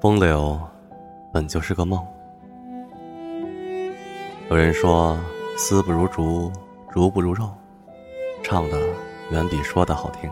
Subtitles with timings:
[0.00, 0.58] 风流，
[1.30, 2.02] 本就是个梦。
[4.48, 5.18] 有人说，
[5.58, 6.50] 丝不如竹，
[6.90, 7.50] 竹不如肉，
[8.42, 8.78] 唱的
[9.30, 10.30] 远比说的好听。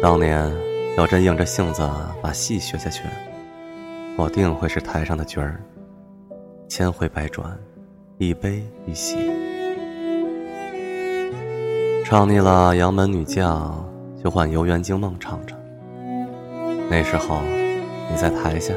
[0.00, 0.48] 当年
[0.96, 1.90] 要真硬着性子
[2.22, 3.02] 把戏学下去，
[4.16, 5.60] 我定会是台上的角儿，
[6.68, 7.58] 千回百转，
[8.18, 9.16] 一悲一喜。
[12.04, 13.84] 唱腻了杨门女将，
[14.22, 15.57] 就换游园惊梦唱着。
[16.90, 17.42] 那时候，
[18.10, 18.74] 你在台下，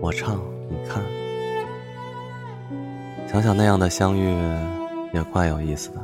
[0.00, 0.38] 我唱，
[0.68, 1.02] 你看。
[3.26, 4.36] 想想那样的相遇，
[5.14, 6.00] 也怪有意思的。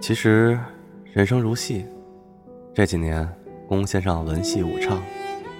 [0.00, 0.58] 其实，
[1.12, 1.84] 人生如戏，
[2.72, 3.28] 这几年
[3.68, 5.02] 龚先生文戏武唱，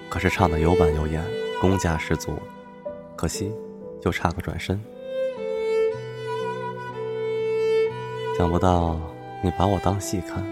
[0.09, 1.23] 可是唱的有板有眼，
[1.61, 2.33] 功架十足。
[3.15, 3.53] 可惜，
[4.01, 4.81] 就差个转身。
[8.37, 8.99] 想不到。
[9.43, 10.43] 你把我当戏看，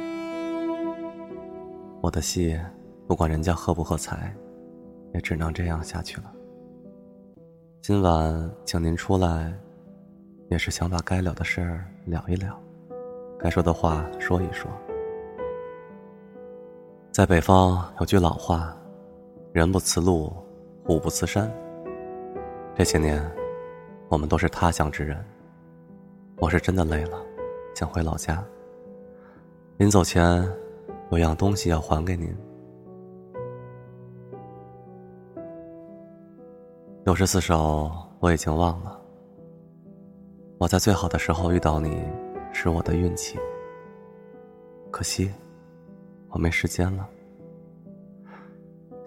[2.00, 2.60] 我的戏，
[3.08, 4.32] 不管人家喝不喝彩，
[5.14, 6.32] 也只能这样下去了。
[7.82, 9.52] 今晚请您出来，
[10.50, 12.60] 也是想把该了的事儿了一了，
[13.40, 14.70] 该说的话说一说。
[17.12, 18.78] 在北方有句老话
[19.54, 20.32] ：“人不辞路，
[20.86, 21.52] 虎不辞山。”
[22.76, 23.24] 这些年，
[24.08, 25.24] 我们都是他乡之人，
[26.38, 27.22] 我是真的累了，
[27.76, 28.44] 想回老家。
[29.78, 30.48] 临走前，
[31.10, 32.32] 有样东西要还给您。
[37.04, 39.02] 六十四首我已经忘了。
[40.60, 42.00] 我在最好的时候遇到你，
[42.54, 43.38] 是我的运气。
[44.92, 45.30] 可惜，
[46.30, 47.10] 我没时间了。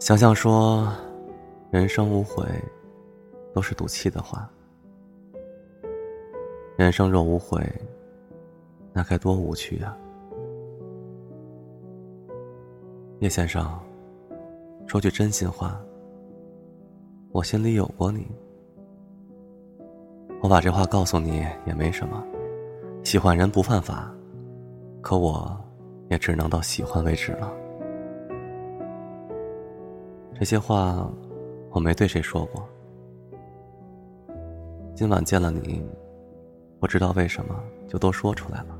[0.01, 0.93] 想想说，
[1.71, 2.45] 人生无悔，
[3.55, 4.51] 都是赌气的话。
[6.77, 7.65] 人生若无悔，
[8.93, 9.97] 那该多无趣呀！
[13.21, 13.67] 叶先生，
[14.87, 15.81] 说句真心话，
[17.33, 18.27] 我心里有过你。
[20.43, 22.23] 我把这话告诉你也没什么，
[23.05, 24.15] 喜欢人不犯法，
[25.01, 25.59] 可我
[26.11, 27.51] 也只能到喜欢为止了。
[30.39, 31.11] 这些话
[31.71, 32.69] 我没对谁说过，
[34.95, 35.83] 今晚见了你，
[36.79, 38.79] 不知道为什么就都说出来了。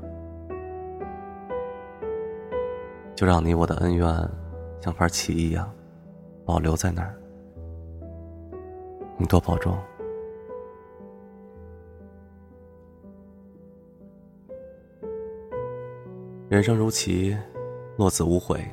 [3.17, 4.05] 就让你我的恩怨，
[4.79, 5.67] 像盘棋一样，
[6.45, 7.19] 保留在那儿。
[9.17, 9.75] 你多保重。
[16.47, 17.35] 人生如棋，
[17.97, 18.63] 落子无悔。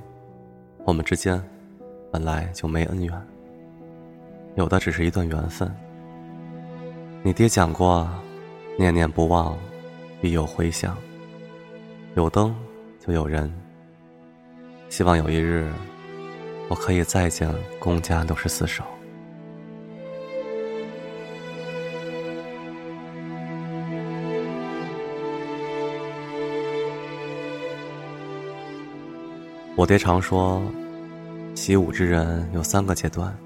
[0.84, 1.42] 我们之间
[2.12, 3.26] 本来就没恩怨，
[4.56, 5.74] 有的只是一段缘分。
[7.22, 8.06] 你爹讲过，
[8.78, 9.56] 念念不忘，
[10.20, 10.94] 必有回响。
[12.14, 12.54] 有灯
[13.00, 13.50] 就有人。
[14.96, 15.68] 希望有一日，
[16.68, 18.84] 我可以再见公家六十四首。
[29.74, 30.62] 我爹常说，
[31.56, 33.36] 习武之人有三个阶段：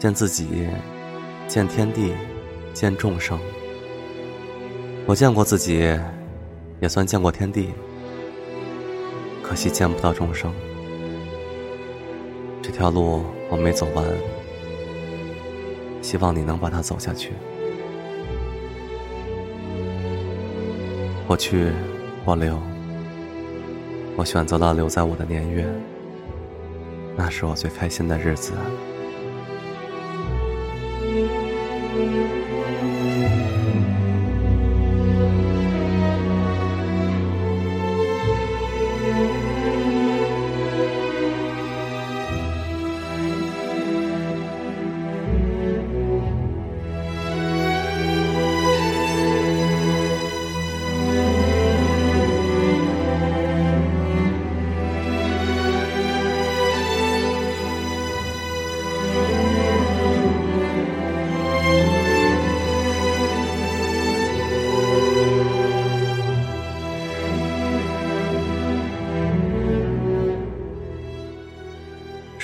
[0.00, 0.68] 见自己，
[1.46, 2.12] 见天地，
[2.72, 3.38] 见众生。
[5.06, 5.96] 我见过自己，
[6.80, 7.70] 也算见过天地。
[9.54, 10.52] 可惜见不到众生，
[12.60, 14.04] 这条路我没走完，
[16.02, 17.30] 希望你能把它走下去。
[21.28, 21.70] 我去，
[22.24, 22.60] 我留，
[24.16, 25.64] 我选择了留在我的年月，
[27.14, 28.54] 那是我最开心的日子。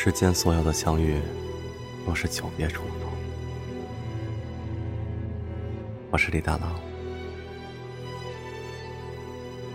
[0.03, 1.21] 世间所有的相遇，
[2.07, 3.01] 都是久别重逢。
[6.11, 6.81] 我是李大郎，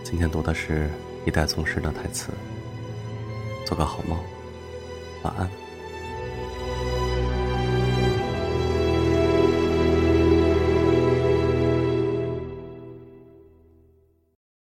[0.02, 0.90] 今天读的是
[1.24, 2.32] 一代宗师的台词。
[3.64, 4.18] 做个好梦，
[5.22, 5.48] 晚安。